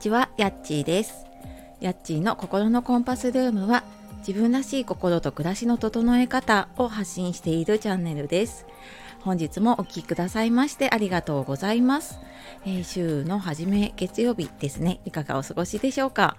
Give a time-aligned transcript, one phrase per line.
[0.00, 1.26] ちは、やっちーです。
[1.80, 3.84] やっちーの心のコンパスルームは、
[4.26, 8.66] 自分らしい心と暮らしの整え方を発信しているチャンネルです。
[9.20, 12.18] 本日もお聴きくださいましてありがとうございます。
[12.64, 15.00] えー週の初め月曜日ですね。
[15.04, 16.38] いかがお過ごしでしょうか？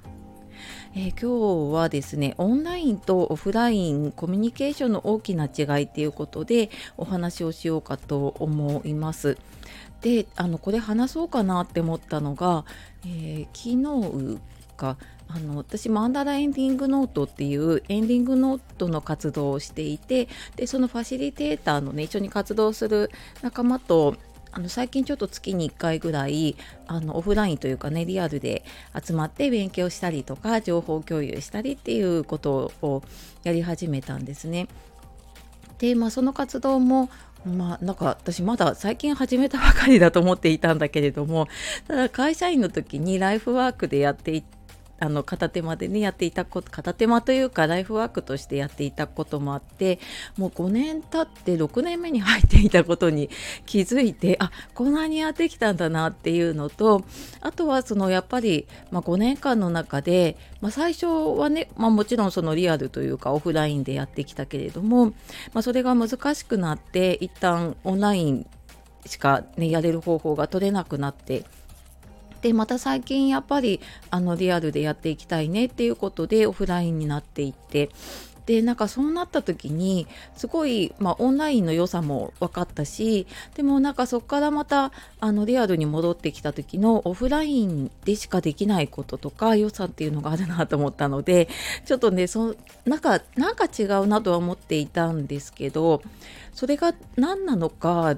[0.96, 9.38] えー今日はですねオンラインとオフラインコミュニケーションの大きな違いということでお話をしようかと思います。
[10.02, 12.66] であのこれ話そうかなって思ったのが、
[13.06, 14.40] えー昨日
[14.82, 23.12] かあの私マンダラエンディングノートっていうエンディングノートの活動をしていてでそのファシリテーターのね一緒に活動する
[23.44, 24.16] 仲間と
[24.52, 26.56] あの最近ちょっと月に1回ぐらい
[26.88, 28.64] あのオフラインというかねリアルで
[29.02, 33.04] 集まって勉強したりとか情報共有したりっていうことを
[33.44, 34.68] やり始めたんですね。
[35.80, 37.10] でまあその活動も
[37.46, 41.48] まあなんか私まだ最近始めたばかりだと思っていたんだけれども
[41.88, 44.61] ただ会社員の時にライフワークでやっていて
[45.02, 50.00] あの片手間でねやっていたこと片手間というかライフワークとしてやっていたこともあって
[50.38, 53.32] もう5年経って6年目に入っていたことに
[53.66, 57.04] 気づいてあこんなにやってきたんだなっていうのと
[57.40, 65.14] あとはそのやっぱり、まあ、5年間の中で、まあ、最初はね、まあ、もちろんそのリアルというかオフラインでやってきたけれども、ま
[65.56, 68.46] あ、それが難しくなって一旦オンライン
[69.08, 71.44] しか、ね、やれる方法が取れなくなって
[72.42, 77.90] でまた最近やっぱりあのリアルでやっていきたいねっていうことでオフラインになっていって。
[78.46, 91.50] でなんかそうなった時にすごい、まあ、オンラインの良さも分かったしでもなんかそこからまたあのリアルに戻ってきた時のオフラインでしかできないこととか良さっていうのがあるなと思ったので
[91.86, 96.02] ちょっとねそなんかなんか違うなとは思っていたんですけど
[96.54, 98.16] それが何なのか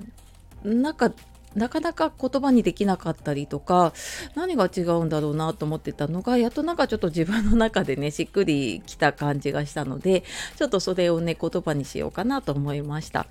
[0.63, 1.11] なんか
[1.55, 3.93] なかなか言葉にできなかったりとか
[4.35, 10.23] 何が違うんだろうなと思ってたのがやっとなんかちょっと自分の中でねしっくりきた感じがしたので
[10.57, 13.27] ちょっとそれをね言葉にしようかなと思いました。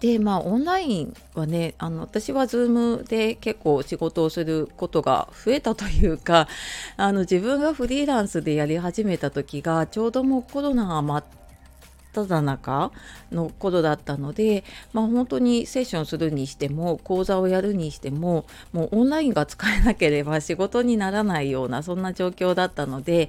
[0.00, 6.46] でまあオンラインはねあの私は Zoom で結構仕事をすることが増えたというか
[6.98, 11.24] あの自分がフリーランスでやり始めた時がちょうどもうコロナが真っ
[12.14, 12.92] ただ中
[13.32, 23.28] の頃だったので、まあ、本当にセッションするにしても講座をやるにしてももうオンラインが使えなければ仕事にならないようなそんな状況だったので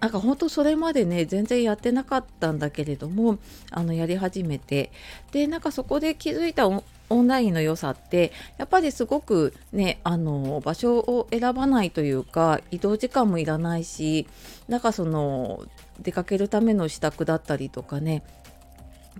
[0.00, 3.38] なんか本当それまでね全然やってなかったんだけれども
[3.70, 4.90] あのやり始めて。
[5.32, 14.28] でなんかそこで気づいたオンオンラインの良さってやっぱりすごくねあの場所を選ばないというか移動時間もいらないし
[14.68, 15.64] なんかその
[16.00, 18.22] 出かけるための支度だったりとかね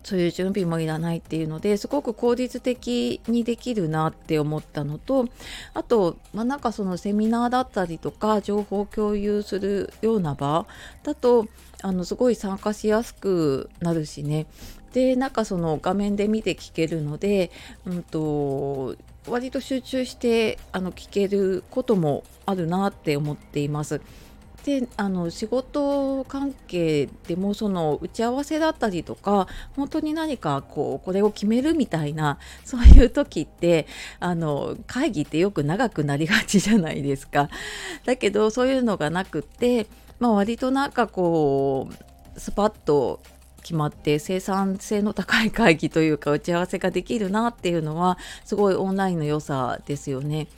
[0.03, 5.29] そういう準備もいらないっていうのですごく効率的にできるなって思ったのと
[5.75, 10.67] あと、まあ、なんかそのセミナーだったりとか情報共有するような場
[11.03, 11.49] だと
[11.83, 14.47] あのすごい参加しやすくなるしね
[14.93, 17.51] でなんかその画面で見て聞けるので、
[17.87, 18.97] うんと、
[19.29, 24.01] 割と集中してあの聞けることもあるなって思っています。
[24.65, 33.87] であの仕事関係でもその打ち合わせだったりとか本当に何かこうこれを決めるみたいなそういう時って
[34.19, 37.49] あの会議ってよく長くなりがちじゃないですか。
[38.05, 39.87] だけどそういうのがなくって、
[40.19, 43.21] まあ、割となんかこうスパッと
[43.63, 50.49] 決まって生産性の高い会議というか打ち合わせができるなっていうのはすごいオンラインの良さですよね。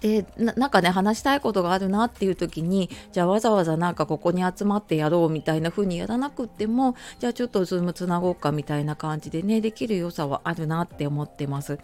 [0.00, 11.78] でなんかね話したいことがあるなっていう時にじゃあわざわざなんかここに集まってやろうみたいな風にやらなくってもじゃあちょっとズームつなごうかみたいな感じでねできる良さはあるなって思ってます。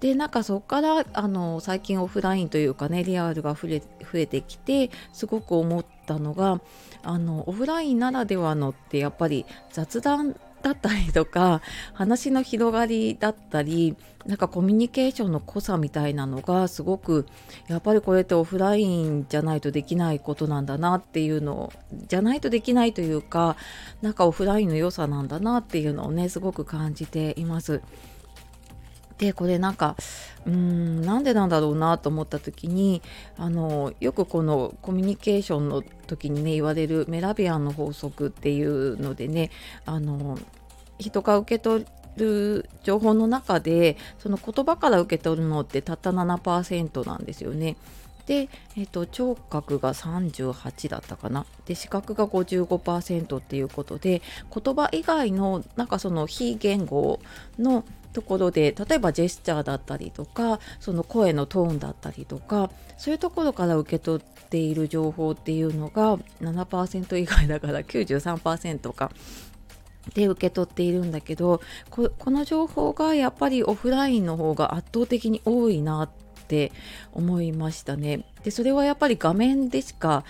[0.00, 6.60] でなんかそこからあの最近オフラインというかねリアルが増え増えてきてすごく思ったのが
[7.04, 11.60] あのオフラインならではのってやっぱり雑談だったりとか
[11.92, 17.26] 話の広がりだったりなんかコミュニケーションの濃さみたいなのがすごく
[17.66, 21.72] やっぱりこれってオフラインじゃないとできないことなんだなっていうの
[22.06, 23.56] じゃないとできないというか
[24.00, 27.82] なんかオフラインの良さなんだなっていうのをねすごく感じています。
[29.22, 29.94] でこれなんか
[30.46, 33.02] うんなんでなんだろうなと思った時に
[33.36, 39.52] あのよくこのコミュニケーションの時にね言われるメラビアンの法則っていうのでね
[39.86, 40.40] あの
[40.98, 41.86] 人が受け取
[42.16, 47.76] る情報の中でその言葉から受け取るのってたった7%なんですよね。
[48.26, 54.22] で、えっと聴覚が38だったかなで視覚が55%っていうことで
[54.52, 57.20] 言葉以外のなんかその非言語
[57.58, 69.10] のところで例えばジェスチャーだったりとかその声のトーンだったりとかそういうところから受け取っている情報っていうのが7%以外だから93%か
[70.14, 71.60] で受け取っているんだけど
[71.90, 76.10] この情報がやっぱりオフラインの方が圧倒的に多いなっ
[76.48, 76.72] て
[77.12, 78.26] 思いましたね。
[78.42, 80.24] でそれはやっぱり画面でしか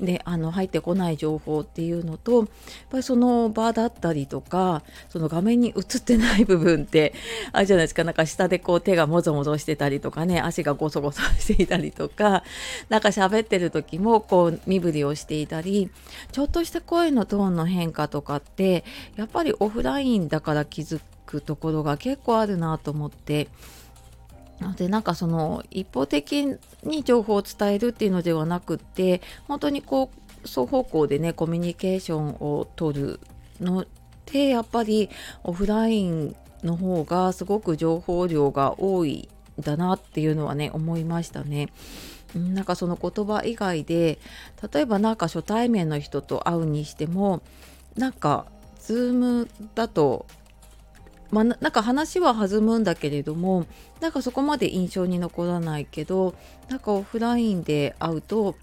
[0.00, 2.48] ね、あの入ってこない情報っていうのとやっ
[2.90, 7.14] ぱりその場だったりとかその画面に映ってない部分って
[7.52, 12.44] あるじゃないですかなんか下でこう手がもぞもぞしてたりとかね足がゴソゴソしていたりとか
[12.88, 15.90] なんか喋ってる時もこう身振りをしていたり
[16.32, 18.84] ちょっとした声のトーンの変化とかって
[19.16, 23.48] やっぱりオフラインだから気づくところが結構あるなと思って。
[24.76, 30.10] でなんかその一方的に情報を伝えるっていうのではなくって本当にこ
[30.44, 33.20] う双方向でねコミュニケーションを取る
[33.60, 33.86] の
[34.26, 35.10] でやっぱり
[35.44, 39.28] オフラインの方がすごく情報量が多い
[39.60, 41.68] んだなっていうのはね思いましたね。
[42.34, 44.18] なんかその言葉以外で
[44.72, 47.40] 例えばなんか初対面の人と会うにしても
[47.96, 48.46] なんか
[48.80, 50.26] Zoom だと
[51.30, 53.66] まあ、なんか話は弾むんだけれども
[54.00, 56.34] なんかそこまで印象に残らないけど
[56.68, 58.56] なんかオフラインで会うと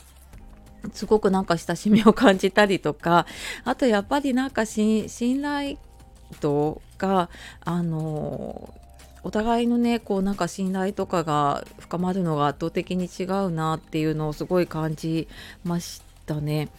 [0.94, 3.25] すごくなんか親しみを感じたりとか
[3.63, 5.07] あとやっぱりなんか信
[5.41, 5.77] 頼
[6.41, 7.29] 度が
[7.63, 8.73] あの
[9.23, 15.27] お互いのねこうなんか信頼とかが深まるのが圧倒的に違うなっていうのをすごい感じ
[15.63, 16.69] ましたね。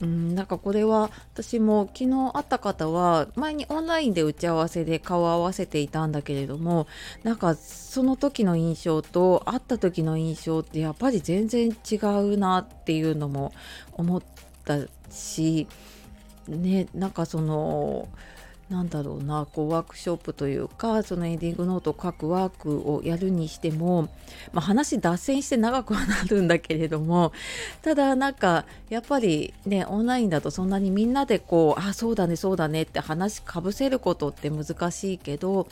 [0.00, 6.86] うん、なんかこれは私も昨日会った方は前にオンラインで打ち合わせで顔を合わせていたんだけれども
[7.22, 13.52] なんかその時の印象と会った時の印象ってやっぱり全然違うなっていうのも
[13.92, 14.22] 思っ
[14.64, 15.66] たし
[16.48, 18.08] ねなんかその
[18.68, 24.08] なんだろうなこうワークショップというかそのエンディングノートを書くワークをやるにしても、
[24.52, 27.32] まあ、話脱線して長くはなるんだけれども
[27.82, 35.68] ただなんかやっぱりねオンラインだとそんなにみんなでこうあそうだねそうだねって話かぶせることって難しいけど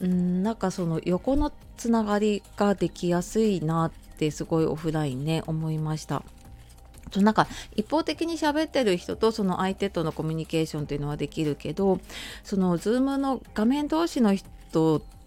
[0.00, 6.22] うんなんかその横のつながりができやすいなってすごいオフラインね思いました。
[7.10, 7.46] そなんか
[7.76, 12.00] 一方的に喋ってる人とその相手とのコミュニケーションっていうのはできるけど
[12.44, 15.19] その Zoom の画面同士の人って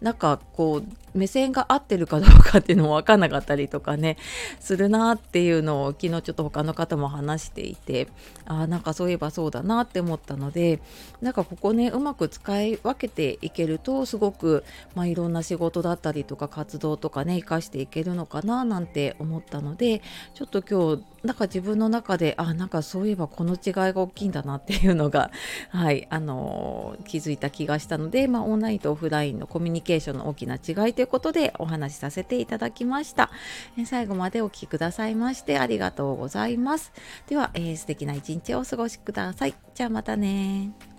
[0.00, 4.16] なんかこう目線が合ってるかどうかっていうのも分かんなかったりとかね
[4.60, 8.08] するなっていうのを昨日ちょっと他の方も話していて
[8.44, 10.80] あなんかそういえばそうだなって思ったので
[11.20, 20.02] なんかここねうまく使い分けていけるとすごく、まあ、いろんな仕事だったりとか活動とかね生かしていけるのかななんて思ったので
[20.34, 25.30] ちょっと今日なんか自分の中であなんかそういえばこの違いが大きいんだなっていうのが
[25.70, 33.30] はいあのー、気づいた気がしたので、まあ、オンラインとオフラインのコミュニケーションの大きな違いということでお話しさせていただきました。
[33.78, 36.92] え最後までお聴きくださいましてありがとうございます。
[37.28, 39.54] では、えー、素敵な一日をお過ごしください。
[39.74, 40.95] じゃあまたね